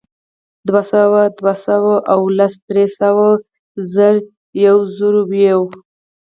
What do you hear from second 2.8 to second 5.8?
سوه، زر، یوزرویو